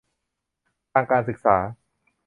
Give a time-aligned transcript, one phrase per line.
[0.93, 1.55] ทางการศึกษา